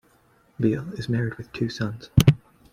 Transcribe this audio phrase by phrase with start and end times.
[0.59, 2.09] Beal is married with two sons.